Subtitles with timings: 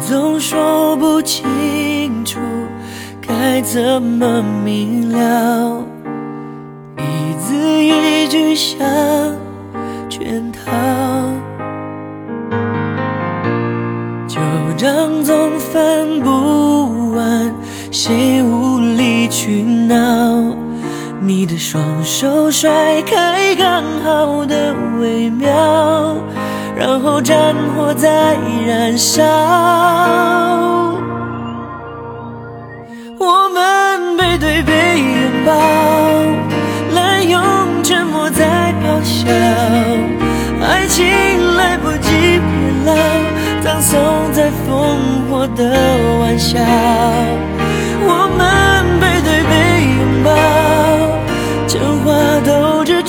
[0.00, 2.40] 总说不清楚
[3.20, 5.84] 该怎么明了，
[6.96, 8.80] 一字一句像
[10.08, 10.72] 圈套，
[14.26, 14.40] 旧
[14.76, 17.54] 账总翻不完，
[17.92, 20.39] 谁无理取闹？
[21.32, 25.48] 你的双手甩开刚好的微妙，
[26.74, 29.22] 然后战火在燃烧。
[33.16, 35.54] 我们背对背拥抱，
[36.96, 37.40] 滥用
[37.84, 39.30] 沉默在咆哮，
[40.66, 41.06] 爱情
[41.54, 42.42] 来不及变
[42.86, 42.92] 老，
[43.62, 45.62] 葬送在烽火的
[46.18, 46.58] 玩笑。
[48.02, 49.54] 我们背对背
[49.94, 50.28] 拥抱，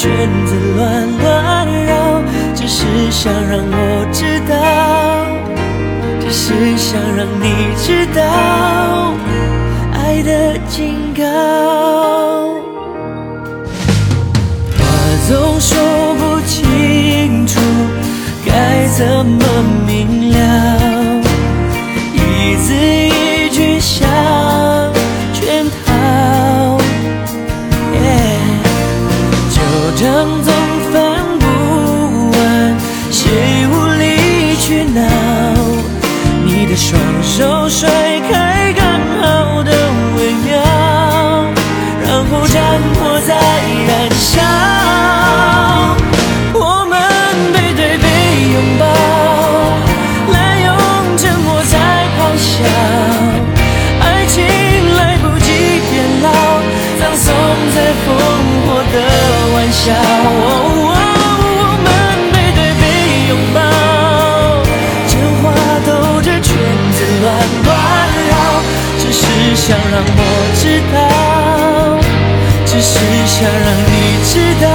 [0.00, 0.08] 圈
[0.46, 2.22] 子乱乱绕，
[2.54, 4.56] 只是想让我知道，
[6.22, 7.44] 只是想让你
[7.76, 9.12] 知道
[9.92, 12.19] 爱的警告。
[34.70, 35.02] 去闹？
[36.44, 37.90] 你的双手甩
[38.30, 38.86] 开刚
[39.20, 39.72] 好的
[40.16, 40.62] 微妙，
[42.06, 43.34] 然后战火在
[43.88, 44.40] 燃烧。
[46.54, 46.94] 我们
[47.52, 48.06] 背对背
[48.52, 48.84] 拥抱，
[50.32, 50.70] 滥用
[51.18, 51.74] 沉默在
[52.14, 52.62] 咆哮，
[53.98, 54.38] 爱情
[54.94, 56.30] 来不及变老，
[57.00, 57.34] 葬送
[57.74, 58.08] 在烽
[58.68, 58.96] 火的
[59.52, 60.89] 玩笑。
[73.40, 74.68] 想让你知道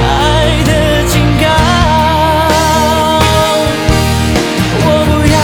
[0.00, 0.06] 爱
[0.62, 0.70] 的
[1.08, 1.44] 警告。
[4.84, 5.36] 我不要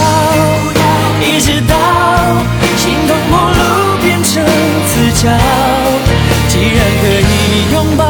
[1.27, 1.75] 一直到
[2.77, 3.59] 形同陌路
[4.01, 4.31] 变成
[4.87, 5.27] 死角，
[6.47, 8.01] 既然可以拥抱，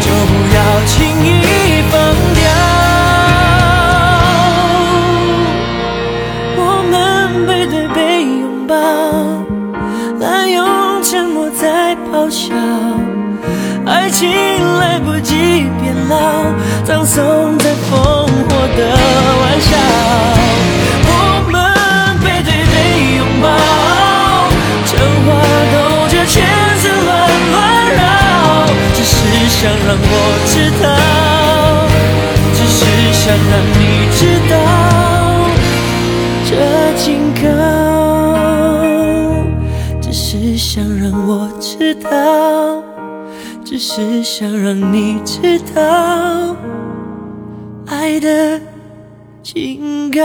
[0.00, 0.94] 就不要轻
[1.26, 1.28] 易
[1.90, 1.92] 放
[2.38, 2.40] 掉。
[6.58, 6.94] 我们
[7.44, 8.70] 背对背拥抱，
[10.20, 12.54] 滥用沉默在咆哮。
[13.92, 14.26] 爱情
[14.78, 16.16] 来不及变老，
[16.82, 18.80] 葬送在烽火的
[19.42, 19.70] 玩笑。
[21.04, 21.10] 我
[21.52, 21.54] 们
[22.24, 22.74] 背对背
[23.18, 23.46] 拥抱，
[24.88, 24.90] 真
[25.26, 25.28] 话
[25.72, 25.76] 兜
[26.08, 26.34] 着圈
[26.80, 27.08] 子乱
[27.52, 27.54] 乱
[27.92, 28.00] 绕，
[28.94, 29.12] 只是
[29.50, 30.10] 想让我
[30.46, 30.84] 知道，
[32.54, 32.80] 只是
[33.12, 33.20] 想
[33.50, 33.80] 让你
[34.16, 34.52] 知道。
[36.48, 36.50] 这
[36.96, 37.04] 警
[37.42, 37.44] 告，
[40.00, 41.30] 只是想让我
[41.60, 42.10] 知道，
[43.72, 46.54] 只是想让你知道
[47.86, 48.60] 爱的
[49.42, 50.20] 警告。